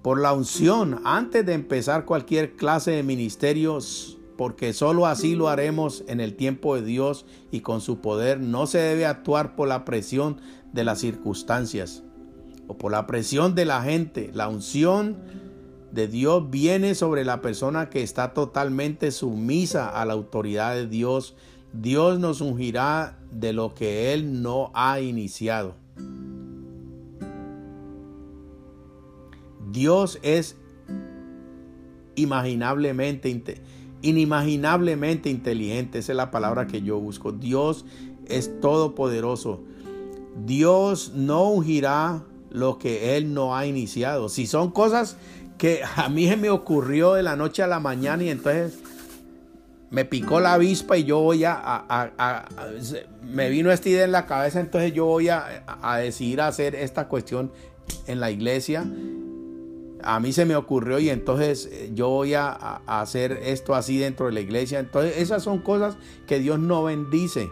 por 0.02 0.20
la 0.20 0.32
unción 0.34 1.00
antes 1.04 1.44
de 1.46 1.54
empezar 1.54 2.04
cualquier 2.04 2.56
clase 2.56 2.90
de 2.92 3.02
ministerios, 3.02 4.18
porque 4.36 4.72
sólo 4.72 5.06
así 5.06 5.34
lo 5.34 5.48
haremos 5.48 6.04
en 6.06 6.20
el 6.20 6.36
tiempo 6.36 6.76
de 6.76 6.82
Dios 6.82 7.24
y 7.50 7.60
con 7.60 7.80
su 7.80 8.00
poder. 8.00 8.40
No 8.40 8.66
se 8.66 8.78
debe 8.78 9.06
actuar 9.06 9.56
por 9.56 9.68
la 9.68 9.84
presión 9.84 10.40
de 10.72 10.84
las 10.84 11.00
circunstancias 11.00 12.02
o 12.70 12.78
por 12.78 12.92
la 12.92 13.04
presión 13.08 13.56
de 13.56 13.64
la 13.64 13.82
gente. 13.82 14.30
La 14.32 14.48
unción 14.48 15.16
de 15.90 16.06
Dios 16.06 16.50
viene 16.50 16.94
sobre 16.94 17.24
la 17.24 17.42
persona 17.42 17.90
que 17.90 18.04
está 18.04 18.32
totalmente 18.32 19.10
sumisa 19.10 19.88
a 19.88 20.04
la 20.04 20.12
autoridad 20.12 20.76
de 20.76 20.86
Dios. 20.86 21.34
Dios 21.72 22.20
nos 22.20 22.40
ungirá 22.40 23.18
de 23.32 23.52
lo 23.52 23.74
que 23.74 24.12
Él 24.12 24.40
no 24.40 24.70
ha 24.72 25.00
iniciado. 25.00 25.74
Dios 29.72 30.20
es 30.22 30.56
imaginablemente, 32.14 33.60
inimaginablemente 34.02 35.28
inteligente. 35.28 35.98
Esa 35.98 36.12
es 36.12 36.16
la 36.16 36.30
palabra 36.30 36.68
que 36.68 36.82
yo 36.82 37.00
busco. 37.00 37.32
Dios 37.32 37.84
es 38.26 38.60
todopoderoso. 38.60 39.60
Dios 40.46 41.10
no 41.16 41.50
ungirá 41.50 42.26
lo 42.50 42.78
que 42.78 43.16
Él 43.16 43.32
no 43.34 43.56
ha 43.56 43.66
iniciado. 43.66 44.28
Si 44.28 44.46
son 44.46 44.70
cosas 44.70 45.16
que 45.58 45.82
a 45.96 46.08
mí 46.08 46.28
se 46.28 46.36
me 46.36 46.50
ocurrió 46.50 47.14
de 47.14 47.22
la 47.22 47.36
noche 47.36 47.62
a 47.62 47.66
la 47.66 47.80
mañana 47.80 48.24
y 48.24 48.30
entonces 48.30 48.78
me 49.90 50.04
picó 50.04 50.40
la 50.40 50.54
avispa 50.54 50.96
y 50.96 51.04
yo 51.04 51.20
voy 51.20 51.44
a, 51.44 53.10
me 53.22 53.50
vino 53.50 53.70
esta 53.72 53.88
idea 53.88 54.04
en 54.04 54.12
la 54.12 54.24
cabeza, 54.24 54.60
entonces 54.60 54.92
yo 54.92 55.04
voy 55.04 55.28
a, 55.28 55.64
decidir 55.98 56.40
hacer 56.40 56.74
esta 56.74 57.08
cuestión 57.08 57.52
en 58.06 58.20
la 58.20 58.30
iglesia. 58.30 58.84
A 60.02 60.18
mí 60.18 60.32
se 60.32 60.46
me 60.46 60.56
ocurrió 60.56 60.98
y 60.98 61.10
entonces 61.10 61.68
eh, 61.70 61.90
yo 61.92 62.08
voy 62.08 62.32
a, 62.32 62.52
hacer 62.86 63.32
esto 63.42 63.74
así 63.74 63.98
dentro 63.98 64.26
de 64.26 64.32
la 64.32 64.40
iglesia. 64.40 64.78
Entonces 64.78 65.18
esas 65.18 65.42
son 65.42 65.58
cosas 65.58 65.96
que 66.26 66.38
Dios 66.38 66.58
no 66.58 66.84
bendice 66.84 67.50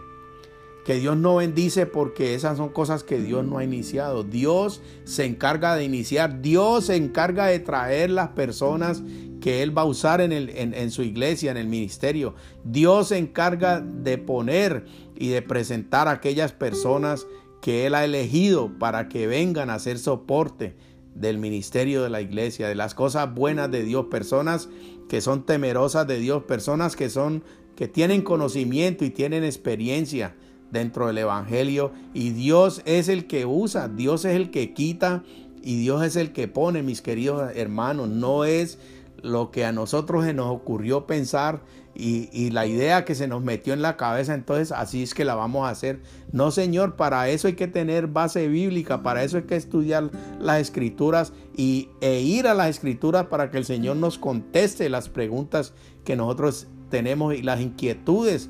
que 0.85 0.95
Dios 0.95 1.17
no 1.17 1.35
bendice 1.35 1.85
porque 1.85 2.35
esas 2.35 2.57
son 2.57 2.69
cosas 2.69 3.03
que 3.03 3.19
Dios 3.19 3.45
no 3.45 3.57
ha 3.57 3.63
iniciado. 3.63 4.23
Dios 4.23 4.81
se 5.03 5.25
encarga 5.25 5.75
de 5.75 5.83
iniciar, 5.83 6.41
Dios 6.41 6.85
se 6.85 6.95
encarga 6.95 7.47
de 7.47 7.59
traer 7.59 8.09
las 8.09 8.29
personas 8.29 9.03
que 9.41 9.63
Él 9.63 9.77
va 9.77 9.83
a 9.83 9.85
usar 9.85 10.21
en, 10.21 10.31
en, 10.33 10.91
su 10.91 11.03
iglesia, 11.03 11.51
en 11.51 11.57
el 11.57 11.67
ministerio. 11.67 12.35
Dios 12.63 13.09
se 13.09 13.17
encarga 13.17 13.79
de 13.81 14.17
poner 14.17 14.85
y 15.15 15.29
de 15.29 15.41
presentar 15.41 16.07
a 16.07 16.11
aquellas 16.11 16.51
personas 16.51 17.25
que 17.61 17.85
Él 17.85 17.95
ha 17.95 18.03
elegido 18.05 18.77
para 18.79 19.09
que 19.09 19.27
vengan 19.27 19.69
a 19.69 19.75
hacer 19.75 19.99
soporte 19.99 20.75
del 21.15 21.37
ministerio 21.37 22.03
de 22.03 22.09
la 22.09 22.21
iglesia, 22.21 22.67
de 22.67 22.75
las 22.75 22.93
cosas 22.93 23.33
buenas 23.33 23.69
de 23.71 23.83
Dios, 23.83 24.05
personas 24.09 24.69
que 25.07 25.21
son 25.21 25.45
temerosas 25.45 26.07
de 26.07 26.19
Dios, 26.19 26.43
personas 26.43 26.95
que 26.95 27.09
son 27.09 27.43
que 27.75 27.87
tienen 27.87 28.23
conocimiento 28.23 29.05
y 29.05 29.09
tienen 29.09 29.45
experiencia 29.45 30.35
dentro 30.71 31.07
del 31.07 31.17
Evangelio. 31.19 31.91
Y 32.13 32.31
Dios 32.31 32.81
es 32.85 33.09
el 33.09 33.27
que 33.27 33.45
usa, 33.45 33.87
Dios 33.87 34.25
es 34.25 34.35
el 34.35 34.51
que 34.51 34.73
quita 34.73 35.23
y 35.61 35.79
Dios 35.79 36.03
es 36.03 36.15
el 36.15 36.31
que 36.31 36.47
pone, 36.47 36.83
mis 36.83 37.01
queridos 37.01 37.51
hermanos, 37.55 38.09
no 38.09 38.45
es 38.45 38.79
lo 39.21 39.51
que 39.51 39.65
a 39.65 39.71
nosotros 39.71 40.25
se 40.25 40.33
nos 40.33 40.47
ocurrió 40.47 41.05
pensar 41.05 41.61
y, 41.95 42.49
la 42.51 42.65
idea 42.65 43.03
que 43.03 43.13
se 43.13 43.27
nos 43.27 43.43
metió 43.43 43.73
en 43.73 43.81
la 43.81 43.97
cabeza, 43.97 44.33
entonces 44.33 44.71
así 44.71 45.03
es 45.03 45.13
que 45.13 45.25
la 45.25 45.35
vamos 45.35 45.67
a 45.67 45.71
hacer. 45.71 46.01
No, 46.31 46.49
Señor, 46.51 46.95
para 46.95 47.27
eso 47.27 47.47
hay 47.47 47.55
que 47.55 47.67
tener 47.67 48.07
base 48.07 48.47
bíblica, 48.47 49.03
para 49.03 49.23
eso 49.23 49.37
hay 49.37 49.43
que 49.43 49.57
estudiar 49.57 50.09
las 50.39 50.61
escrituras 50.61 51.33
y, 51.57 51.89
e 51.99 52.21
ir 52.21 52.47
a 52.47 52.53
las 52.53 52.69
escrituras 52.69 53.25
para 53.25 53.51
que 53.51 53.57
el 53.57 53.65
Señor 53.65 53.97
nos 53.97 54.17
conteste 54.17 54.87
las 54.87 55.09
preguntas 55.09 55.73
que 56.05 56.15
nosotros 56.15 56.67
tenemos 56.89 57.35
y 57.35 57.41
las 57.41 57.59
inquietudes 57.59 58.49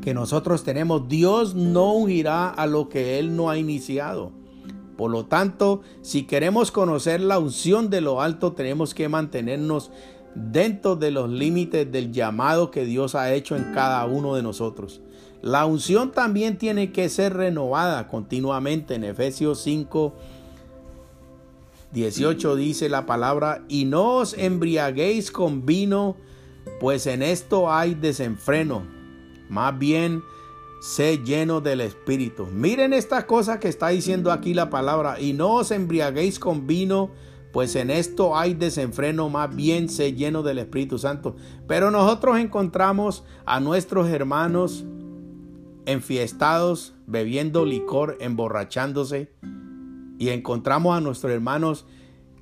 que 0.00 0.14
nosotros 0.14 0.64
tenemos, 0.64 1.08
Dios 1.08 1.54
no 1.54 1.92
ungirá 1.92 2.48
a 2.48 2.66
lo 2.66 2.88
que 2.88 3.18
Él 3.18 3.36
no 3.36 3.50
ha 3.50 3.56
iniciado. 3.56 4.32
Por 4.96 5.10
lo 5.10 5.24
tanto, 5.24 5.80
si 6.02 6.24
queremos 6.24 6.70
conocer 6.70 7.20
la 7.20 7.38
unción 7.38 7.88
de 7.88 8.00
lo 8.00 8.20
alto, 8.20 8.52
tenemos 8.52 8.94
que 8.94 9.08
mantenernos 9.08 9.90
dentro 10.34 10.96
de 10.96 11.10
los 11.10 11.30
límites 11.30 11.90
del 11.90 12.12
llamado 12.12 12.70
que 12.70 12.84
Dios 12.84 13.14
ha 13.14 13.32
hecho 13.32 13.56
en 13.56 13.72
cada 13.72 14.04
uno 14.06 14.34
de 14.34 14.42
nosotros. 14.42 15.00
La 15.40 15.66
unción 15.66 16.12
también 16.12 16.56
tiene 16.56 16.92
que 16.92 17.08
ser 17.08 17.34
renovada 17.34 18.06
continuamente 18.06 18.94
en 18.94 19.04
Efesios 19.04 19.60
5, 19.62 20.14
18 21.92 22.56
dice 22.56 22.88
la 22.88 23.06
palabra, 23.06 23.64
y 23.68 23.84
no 23.84 24.16
os 24.16 24.34
embriaguéis 24.34 25.30
con 25.30 25.66
vino, 25.66 26.16
pues 26.80 27.06
en 27.06 27.22
esto 27.22 27.72
hay 27.72 27.94
desenfreno. 27.94 29.01
Más 29.52 29.78
bien, 29.78 30.24
sé 30.80 31.18
lleno 31.18 31.60
del 31.60 31.82
Espíritu. 31.82 32.46
Miren 32.46 32.94
esta 32.94 33.26
cosa 33.26 33.60
que 33.60 33.68
está 33.68 33.88
diciendo 33.88 34.32
aquí 34.32 34.54
la 34.54 34.70
palabra, 34.70 35.20
y 35.20 35.34
no 35.34 35.56
os 35.56 35.70
embriaguéis 35.70 36.38
con 36.38 36.66
vino, 36.66 37.10
pues 37.52 37.76
en 37.76 37.90
esto 37.90 38.34
hay 38.34 38.54
desenfreno, 38.54 39.28
más 39.28 39.54
bien 39.54 39.90
sé 39.90 40.14
lleno 40.14 40.42
del 40.42 40.58
Espíritu 40.58 40.96
Santo. 40.96 41.36
Pero 41.68 41.90
nosotros 41.90 42.38
encontramos 42.38 43.24
a 43.44 43.60
nuestros 43.60 44.08
hermanos 44.08 44.86
enfiestados, 45.84 46.94
bebiendo 47.06 47.66
licor, 47.66 48.16
emborrachándose, 48.20 49.30
y 50.18 50.30
encontramos 50.30 50.96
a 50.96 51.02
nuestros 51.02 51.30
hermanos 51.30 51.84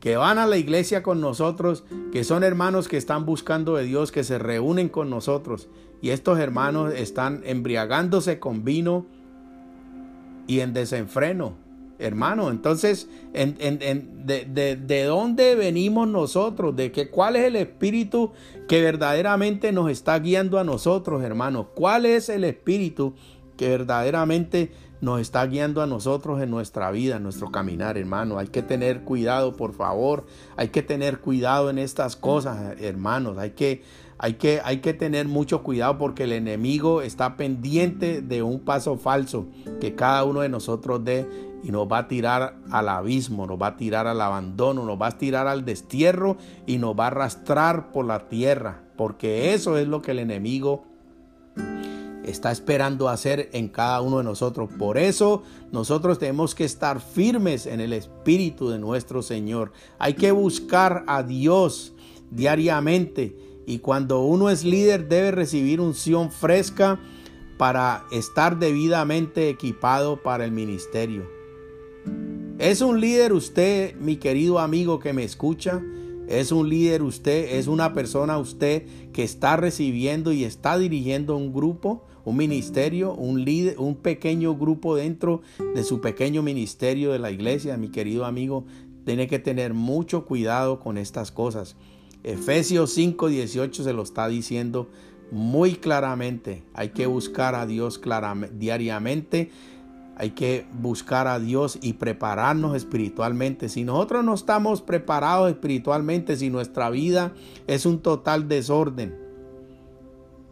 que 0.01 0.17
van 0.17 0.39
a 0.39 0.47
la 0.47 0.57
iglesia 0.57 1.03
con 1.03 1.21
nosotros, 1.21 1.85
que 2.11 2.25
son 2.25 2.43
hermanos 2.43 2.89
que 2.89 2.97
están 2.97 3.27
buscando 3.27 3.77
de 3.77 3.85
Dios, 3.85 4.11
que 4.11 4.25
se 4.25 4.39
reúnen 4.39 4.89
con 4.89 5.11
nosotros. 5.11 5.69
Y 6.01 6.11
estos 6.11 6.39
hermanos 6.39 6.95
están 6.95 7.43
embriagándose 7.45 8.39
con 8.39 8.65
vino 8.65 9.07
y 10.47 10.61
en 10.61 10.73
desenfreno, 10.73 11.53
hermano. 11.99 12.51
Entonces, 12.51 13.09
de, 13.35 14.79
de, 14.81 15.05
dónde 15.05 15.55
venimos 15.55 16.09
nosotros? 16.09 16.75
¿De 16.75 16.91
que, 16.91 17.11
cuál 17.11 17.37
es 17.37 17.45
el 17.45 17.57
espíritu 17.57 18.33
que 18.67 18.81
verdaderamente 18.81 19.71
nos 19.71 19.91
está 19.91 20.19
guiando 20.19 20.59
a 20.59 20.65
nosotros, 20.65 21.23
hermano? 21.23 21.69
¿Cuál 21.75 22.07
es 22.07 22.31
el 22.31 22.45
espíritu 22.45 23.15
que 23.59 23.69
verdaderamente 23.69 24.73
nos 25.01 25.21
está 25.21 25.47
guiando 25.47 25.83
a 25.83 25.87
nosotros 25.87 26.41
en 26.43 26.51
nuestra 26.51 26.91
vida, 26.91 27.17
en 27.17 27.23
nuestro 27.23 27.51
caminar, 27.51 27.97
hermano. 27.97 28.39
Hay 28.39 28.49
que 28.49 28.63
tener 28.63 29.03
cuidado, 29.03 29.57
por 29.57 29.73
favor. 29.73 30.27
Hay 30.57 30.69
que 30.69 30.83
tener 30.83 31.21
cuidado 31.21 31.71
en 31.71 31.79
estas 31.79 32.17
cosas, 32.17 32.79
hermanos. 32.81 33.39
Hay 33.39 33.53
que, 33.53 33.83
hay 34.19 34.35
que, 34.35 34.61
hay 34.63 34.79
que 34.79 34.93
tener 34.93 35.27
mucho 35.27 35.63
cuidado 35.63 35.97
porque 35.97 36.25
el 36.25 36.33
enemigo 36.33 37.01
está 37.03 37.37
pendiente 37.37 38.21
de 38.21 38.43
un 38.43 38.61
paso 38.61 38.99
falso 38.99 39.47
que 39.81 39.95
cada 39.95 40.25
uno 40.25 40.41
de 40.41 40.51
nosotros 40.51 41.03
dé 41.05 41.27
y 41.63 41.71
nos 41.71 41.87
va 41.87 41.99
a 41.99 42.09
tirar 42.09 42.57
al 42.71 42.89
abismo, 42.89 43.47
nos 43.47 43.61
va 43.61 43.69
a 43.69 43.77
tirar 43.77 44.07
al 44.07 44.21
abandono, 44.21 44.85
nos 44.85 45.01
va 45.01 45.09
a 45.09 45.19
tirar 45.19 45.47
al 45.47 45.65
destierro 45.65 46.37
y 46.67 46.79
nos 46.79 46.99
va 46.99 47.05
a 47.05 47.09
arrastrar 47.09 47.93
por 47.93 48.07
la 48.07 48.29
tierra, 48.29 48.83
porque 48.97 49.53
eso 49.55 49.77
es 49.77 49.87
lo 49.87 50.01
que 50.03 50.13
el 50.13 50.21
enemigo 50.21 50.85
está 52.25 52.53
esperando 52.53 53.09
hacer 53.09 53.49
en 53.53 53.69
cada 53.69 54.01
uno 54.01 54.19
de 54.19 54.25
nosotros. 54.25 54.71
Por 54.79 54.99
eso 54.99 55.43
nosotros 55.73 56.19
tenemos 56.19 56.55
que 56.55 56.65
estar 56.65 57.01
firmes 57.01 57.67
en 57.67 57.81
el 57.81 57.93
Espíritu 57.93 58.69
de 58.69 58.79
nuestro 58.79 59.23
Señor. 59.23 59.73
Hay 59.99 60.15
que 60.15 60.33
buscar 60.33 61.05
a 61.07 61.23
Dios 61.23 61.93
diariamente 62.31 63.37
y 63.67 63.79
cuando 63.79 64.23
uno 64.23 64.51
es 64.51 64.65
líder 64.65 65.09
debe 65.09 65.31
recibir 65.31 65.81
unción 65.81 66.31
fresca 66.31 67.01
para 67.59 68.05
estar 68.11 68.59
debidamente 68.59 69.49
equipado 69.49 70.23
para 70.23 70.45
el 70.45 70.53
ministerio. 70.53 71.29
¿Es 72.59 72.81
un 72.81 73.01
líder 73.01 73.33
usted, 73.33 73.95
mi 73.97 74.17
querido 74.17 74.59
amigo 74.59 74.99
que 74.99 75.13
me 75.13 75.25
escucha? 75.25 75.83
Es 76.31 76.53
un 76.53 76.69
líder 76.69 77.03
usted, 77.03 77.59
es 77.59 77.67
una 77.67 77.93
persona 77.93 78.39
usted 78.39 78.85
que 79.13 79.25
está 79.25 79.57
recibiendo 79.57 80.33
y 80.33 80.45
está 80.45 80.79
dirigiendo 80.79 81.37
un 81.37 81.53
grupo 81.53 82.07
un 82.25 82.37
ministerio, 82.37 83.15
un 83.15 83.45
líder, 83.45 83.79
un 83.79 83.97
pequeño 83.97 84.57
grupo 84.57 84.97
dentro 84.97 85.43
de 85.75 85.85
su 85.85 86.01
pequeño 86.01 86.43
ministerio 86.43 87.13
de 87.13 87.19
la 87.19 87.31
iglesia, 87.31 87.77
mi 87.77 87.89
querido 87.89 88.25
amigo, 88.25 88.65
tiene 89.05 89.27
que 89.27 89.39
tener 89.39 89.75
mucho 89.75 90.27
cuidado 90.27 90.81
con 90.81 90.99
estas 90.99 91.33
cosas. 91.33 91.77
Efesios 92.23 92.97
5:18 92.97 93.83
se 93.83 93.93
lo 93.93 94.03
está 94.03 94.29
diciendo 94.29 94.89
muy 95.31 95.75
claramente. 95.75 96.63
Hay 96.75 96.91
que 96.91 97.07
buscar 97.07 97.55
a 97.55 97.67
Dios 97.67 98.01
diariamente. 98.53 99.51
Hay 100.21 100.33
que 100.33 100.67
buscar 100.75 101.27
a 101.29 101.41
Dios 101.41 101.79
y 101.81 101.95
prepararnos 101.95 102.77
espiritualmente. 102.77 103.71
Si 103.71 103.85
nosotros 103.85 104.23
no 104.23 104.35
estamos 104.35 104.83
preparados 104.83 105.51
espiritualmente, 105.51 106.37
si 106.37 106.51
nuestra 106.51 106.91
vida 106.91 107.33
es 107.67 107.87
un 107.87 108.01
total 108.01 108.47
desorden, 108.47 109.17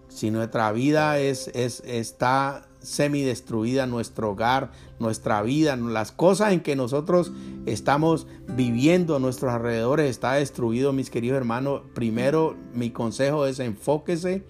si 0.08 0.30
nuestra 0.30 0.72
vida 0.72 1.18
es, 1.18 1.48
es, 1.48 1.82
está 1.84 2.66
semidestruida, 2.78 3.86
nuestro 3.86 4.30
hogar, 4.30 4.72
nuestra 5.00 5.42
vida, 5.42 5.76
las 5.76 6.12
cosas 6.12 6.54
en 6.54 6.60
que 6.60 6.74
nosotros 6.74 7.32
estamos 7.66 8.26
viviendo 8.46 9.16
a 9.16 9.18
nuestros 9.18 9.52
alrededores 9.52 10.08
está 10.08 10.32
destruido, 10.32 10.94
mis 10.94 11.10
queridos 11.10 11.36
hermanos. 11.36 11.82
Primero, 11.94 12.56
mi 12.72 12.88
consejo 12.88 13.44
es 13.44 13.60
enfóquese 13.60 14.44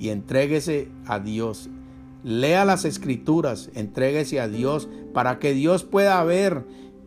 y 0.00 0.08
entréguese 0.08 0.88
a 1.04 1.18
Dios. 1.18 1.68
Lea 2.24 2.64
las 2.64 2.86
escrituras, 2.86 3.70
entréguese 3.74 4.40
a 4.40 4.48
Dios 4.48 4.88
para 5.12 5.38
que 5.38 5.52
Dios 5.52 5.84
pueda 5.84 6.24
ver 6.24 6.64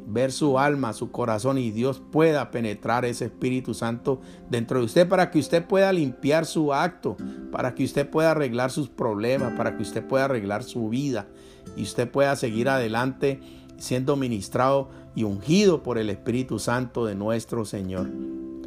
ver 0.09 0.31
su 0.31 0.57
alma, 0.57 0.93
su 0.93 1.11
corazón 1.11 1.57
y 1.57 1.71
Dios 1.71 2.01
pueda 2.11 2.49
penetrar 2.49 3.03
ese 3.03 3.25
Espíritu 3.25 3.73
Santo 3.73 4.21
dentro 4.49 4.79
de 4.79 4.85
usted 4.85 5.09
para 5.09 5.29
que 5.29 5.39
usted 5.39 5.65
pueda 5.65 5.91
limpiar 5.91 6.45
su 6.45 6.73
acto, 6.73 7.17
para 7.51 7.75
que 7.75 7.83
usted 7.83 8.09
pueda 8.09 8.31
arreglar 8.31 8.71
sus 8.71 8.87
problemas, 8.87 9.53
para 9.57 9.75
que 9.75 9.83
usted 9.83 10.05
pueda 10.05 10.25
arreglar 10.25 10.63
su 10.63 10.87
vida 10.87 11.27
y 11.75 11.83
usted 11.83 12.09
pueda 12.09 12.37
seguir 12.37 12.69
adelante 12.69 13.41
siendo 13.77 14.15
ministrado 14.15 14.89
y 15.13 15.23
ungido 15.23 15.83
por 15.83 15.97
el 15.97 16.09
Espíritu 16.09 16.57
Santo 16.57 17.05
de 17.05 17.15
nuestro 17.15 17.65
Señor. 17.65 18.09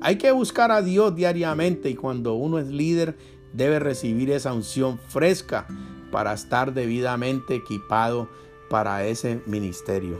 Hay 0.03 0.17
que 0.17 0.33
buscar 0.33 0.71
a 0.71 0.83
Dios 0.83 1.15
diariamente 1.15 1.89
y 1.89 1.95
cuando 1.95 2.35
uno 2.35 2.59
es 2.59 2.67
líder 2.67 3.17
debe 3.55 3.79
recibir 3.79 4.31
esa 4.31 4.53
unción 4.53 4.99
fresca 4.99 5.67
para 6.11 6.33
estar 6.33 6.75
debidamente 6.75 7.55
equipado 7.55 8.29
para 8.69 9.05
ese 9.07 9.43
ministerio 9.47 10.19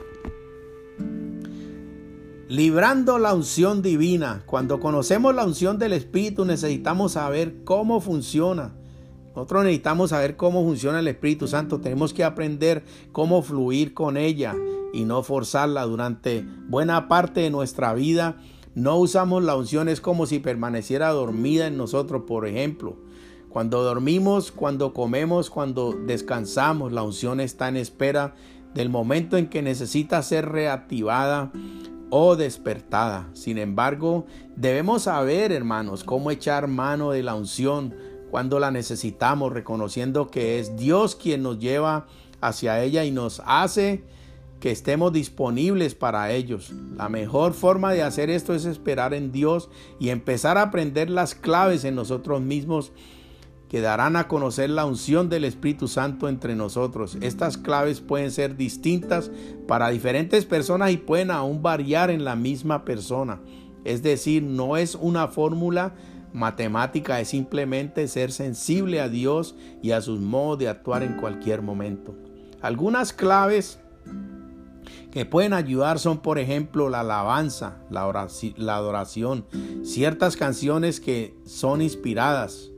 librando 2.51 3.21
la 3.21 3.33
unción 3.33 3.81
divina. 3.81 4.43
Cuando 4.45 4.81
conocemos 4.81 5.33
la 5.37 5.45
unción 5.45 5.79
del 5.79 5.93
Espíritu 5.93 6.45
necesitamos 6.45 7.13
saber 7.13 7.63
cómo 7.63 8.01
funciona. 8.01 8.75
Nosotros 9.37 9.63
necesitamos 9.63 10.11
saber 10.11 10.37
cómo 10.37 10.65
funciona 10.65 10.99
el 10.99 11.07
Espíritu 11.07 11.47
Santo. 11.47 11.81
Tenemos 11.81 12.13
que 12.13 12.25
aprender 12.25 12.83
cómo 13.13 13.43
fluir 13.43 13.95
con 13.95 14.17
ella 14.17 14.57
y 14.93 15.05
no 15.05 15.23
forzarla 15.23 15.85
durante 15.85 16.45
buena 16.69 17.07
parte 17.07 17.41
de 17.41 17.51
nuestra 17.51 17.95
vida. 17.95 18.39
No 18.75 18.97
usamos 18.97 19.45
la 19.45 19.55
unción, 19.55 19.89
es 19.89 20.01
como 20.01 20.27
si 20.27 20.41
permaneciera 20.41 21.11
dormida 21.11 21.69
en 21.69 21.77
nosotros, 21.77 22.25
por 22.27 22.49
ejemplo. 22.49 22.97
Cuando 23.51 23.83
dormimos, 23.83 24.53
cuando 24.53 24.95
comemos, 24.95 25.51
cuando 25.51 25.93
descansamos, 25.93 26.93
la 26.93 27.03
unción 27.03 27.41
está 27.41 27.69
en 27.69 27.77
espera 27.77 28.35
del 28.75 28.89
momento 28.89 29.37
en 29.37 29.49
que 29.49 29.61
necesita 29.61 30.23
ser 30.23 30.49
reactivada 30.49 31.51
o 32.11 32.37
despertada. 32.37 33.29
Sin 33.33 33.59
embargo, 33.59 34.25
debemos 34.55 35.03
saber, 35.03 35.51
hermanos, 35.51 36.05
cómo 36.05 36.31
echar 36.31 36.69
mano 36.69 37.11
de 37.11 37.25
la 37.25 37.35
unción 37.35 37.95
cuando 38.31 38.61
la 38.61 38.71
necesitamos, 38.71 39.53
reconociendo 39.53 40.31
que 40.31 40.61
es 40.61 40.77
Dios 40.77 41.17
quien 41.17 41.43
nos 41.43 41.59
lleva 41.59 42.07
hacia 42.41 42.81
ella 42.83 43.05
y 43.05 43.11
nos 43.11 43.43
hace 43.45 44.05
que 44.61 44.71
estemos 44.71 45.13
disponibles 45.13 45.97
para 45.97 46.31
ellos. 46.31 46.73
La 46.97 47.09
mejor 47.09 47.55
forma 47.55 47.93
de 47.93 48.05
hacer 48.05 48.31
esto 48.31 48.55
es 48.55 48.65
esperar 48.65 49.13
en 49.13 49.33
Dios 49.33 49.71
y 49.99 50.11
empezar 50.11 50.57
a 50.57 50.63
aprender 50.63 51.11
las 51.11 51.35
claves 51.35 51.85
en 51.85 51.97
nosotros 51.97 52.41
mismos 52.43 52.93
que 53.71 53.81
darán 53.81 54.17
a 54.17 54.27
conocer 54.27 54.69
la 54.69 54.85
unción 54.85 55.29
del 55.29 55.45
Espíritu 55.45 55.87
Santo 55.87 56.29
entre 56.29 56.57
nosotros. 56.57 57.17
Estas 57.21 57.57
claves 57.57 58.01
pueden 58.01 58.33
ser 58.33 58.57
distintas 58.57 59.31
para 59.69 59.91
diferentes 59.91 60.45
personas 60.45 60.91
y 60.91 60.97
pueden 60.97 61.31
aún 61.31 61.63
variar 61.63 62.11
en 62.11 62.25
la 62.25 62.35
misma 62.35 62.85
persona. 62.85 63.41
Es 63.85 64.03
decir, 64.03 64.43
no 64.43 64.77
es 64.77 64.97
una 64.97 65.29
fórmula 65.29 65.95
matemática, 66.33 67.21
es 67.21 67.29
simplemente 67.29 68.09
ser 68.09 68.33
sensible 68.33 69.01
a 69.01 69.09
Dios 69.09 69.55
y 69.83 69.93
a 69.93 70.01
sus 70.01 70.19
modos 70.19 70.59
de 70.59 70.69
actuar 70.69 71.05
en 71.05 71.17
cualquier 71.17 71.63
momento. 71.63 72.17
Algunas 72.61 73.13
claves 73.13 73.79
que 75.13 75.27
pueden 75.27 75.53
ayudar 75.53 76.01
son, 76.01 76.19
por 76.19 76.41
ejemplo, 76.41 76.89
la 76.89 77.01
alabanza, 77.01 77.77
la, 77.89 78.29
la 78.57 78.77
adoración, 78.77 79.45
ciertas 79.85 80.37
canciones 80.37 80.99
que 80.99 81.37
son 81.45 81.83
inspiradas, 81.83 82.70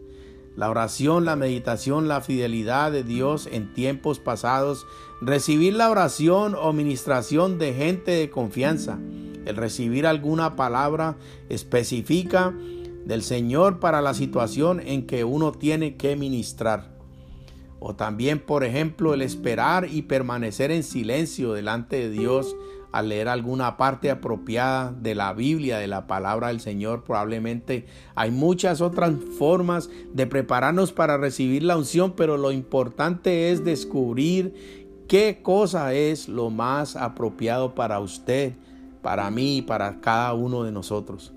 la 0.57 0.71
oración, 0.71 1.25
la 1.25 1.37
meditación, 1.37 2.09
la 2.09 2.21
fidelidad 2.21 2.93
de 2.93 3.05
Dios 3.05 3.49
en 3.51 3.73
tiempos 3.73 4.19
pasados, 4.19 4.87
recibir 5.21 5.75
la 5.75 5.91
oración 5.91 6.55
o 6.55 6.73
ministración 6.73 7.59
de 7.59 7.73
gente 7.73 8.11
de 8.11 8.31
confianza, 8.31 8.99
el 9.45 9.57
recibir 9.57 10.07
alguna 10.07 10.57
palabra 10.57 11.17
específica 11.49 12.55
del 13.05 13.23
Señor 13.23 13.81
para 13.81 14.03
la 14.03 14.15
situación 14.15 14.81
en 14.81 15.07
que 15.07 15.25
uno 15.25 15.53
tiene 15.53 15.97
que 15.97 16.17
ministrar. 16.17 16.93
O 17.81 17.97
también, 17.97 18.39
por 18.39 18.63
ejemplo, 18.63 19.13
el 19.13 19.23
esperar 19.23 19.89
y 19.91 20.03
permanecer 20.03 20.71
en 20.71 20.85
silencio 20.85 21.53
delante 21.53 21.97
de 21.97 22.11
Dios 22.11 22.55
al 22.93 23.09
leer 23.09 23.29
alguna 23.29 23.77
parte 23.77 24.11
apropiada 24.11 24.93
de 24.93 25.15
la 25.15 25.33
Biblia, 25.33 25.79
de 25.79 25.89
la 25.89 26.07
palabra 26.07 26.49
del 26.49 26.61
Señor. 26.61 27.05
Probablemente 27.05 27.87
hay 28.15 28.31
muchas 28.31 28.81
otras 28.81 29.13
formas 29.39 29.91
de 30.13 30.27
prepararnos 30.27 30.93
para 30.93 31.17
recibir 31.17 31.63
la 31.63 31.77
unción, 31.77 32.13
pero 32.13 32.37
lo 32.37 32.53
importante 32.53 33.51
es 33.51 33.65
descubrir 33.65 34.87
qué 35.09 35.41
cosa 35.43 35.95
es 35.95 36.29
lo 36.29 36.51
más 36.51 36.95
apropiado 36.95 37.75
para 37.75 37.99
usted, 37.99 38.53
para 39.01 39.31
mí 39.31 39.59
y 39.59 39.63
para 39.63 40.01
cada 40.01 40.35
uno 40.35 40.63
de 40.63 40.73
nosotros 40.73 41.33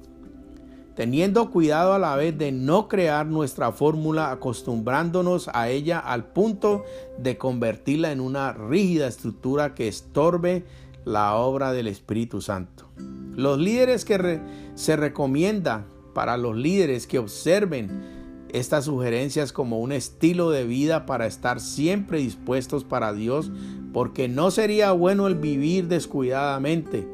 teniendo 0.96 1.52
cuidado 1.52 1.94
a 1.94 2.00
la 2.00 2.16
vez 2.16 2.38
de 2.38 2.52
no 2.52 2.88
crear 2.88 3.26
nuestra 3.26 3.72
fórmula 3.72 4.32
acostumbrándonos 4.32 5.50
a 5.54 5.70
ella 5.70 6.00
al 6.00 6.26
punto 6.26 6.84
de 7.18 7.38
convertirla 7.38 8.12
en 8.12 8.22
una 8.22 8.54
rígida 8.54 9.08
estructura 9.08 9.76
que 9.76 9.88
estorbe 9.88 10.64
la 11.06 11.36
obra 11.36 11.72
del 11.72 11.88
Espíritu 11.88 12.42
Santo. 12.42 12.90
Los 13.36 13.60
líderes 13.60 14.04
que 14.04 14.42
se 14.74 14.96
recomienda 14.96 15.86
para 16.14 16.38
los 16.38 16.56
líderes 16.56 17.08
que 17.08 17.20
observen 17.20 18.48
estas 18.50 18.86
sugerencias 18.86 19.52
como 19.52 19.80
un 19.80 19.92
estilo 19.92 20.50
de 20.50 20.66
vida 20.66 21.06
para 21.06 21.28
estar 21.28 21.60
siempre 21.60 22.20
dispuestos 22.20 22.84
para 22.84 23.14
Dios, 23.14 23.52
porque 23.94 24.28
no 24.28 24.50
sería 24.52 24.92
bueno 24.94 25.28
el 25.28 25.36
vivir 25.36 25.88
descuidadamente 25.88 27.08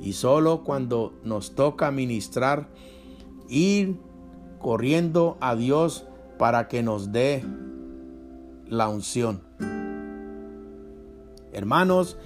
y 0.00 0.12
solo 0.12 0.62
cuando 0.62 1.12
nos 1.24 1.54
toca 1.54 1.90
ministrar 1.90 2.68
ir 3.48 3.96
corriendo 4.60 5.36
a 5.40 5.56
Dios 5.56 6.04
para 6.38 6.68
que 6.68 6.82
nos 6.82 7.12
dé 7.12 7.44
la 8.68 8.88
unción. 8.88 9.42
Hermanos, 11.52 12.16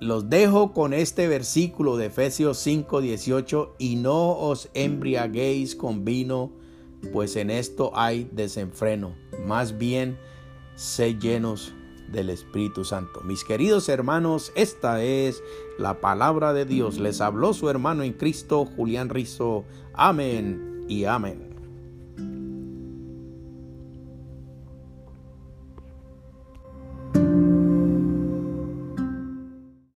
los 0.00 0.28
dejo 0.28 0.72
con 0.72 0.92
este 0.92 1.28
versículo 1.28 1.96
de 1.96 2.06
Efesios 2.06 2.58
5, 2.58 3.00
18, 3.00 3.76
y 3.78 3.96
no 3.96 4.38
os 4.38 4.68
embriaguéis 4.74 5.74
con 5.74 6.04
vino, 6.04 6.52
pues 7.12 7.36
en 7.36 7.50
esto 7.50 7.92
hay 7.94 8.28
desenfreno, 8.32 9.14
más 9.44 9.78
bien 9.78 10.18
sé 10.74 11.14
llenos 11.18 11.72
del 12.12 12.30
Espíritu 12.30 12.84
Santo. 12.84 13.20
Mis 13.22 13.44
queridos 13.44 13.88
hermanos, 13.88 14.52
esta 14.54 15.02
es 15.02 15.42
la 15.78 16.00
palabra 16.00 16.52
de 16.52 16.64
Dios. 16.64 16.98
Les 16.98 17.20
habló 17.20 17.52
su 17.52 17.68
hermano 17.68 18.02
en 18.02 18.12
Cristo, 18.12 18.64
Julián 18.64 19.08
Rizo. 19.08 19.64
Amén 19.92 20.84
y 20.88 21.04
amén. 21.04 21.45